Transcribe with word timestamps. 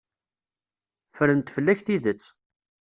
Ffrent 1.09 1.53
fell-ak 1.55 1.79
tidet. 1.85 2.23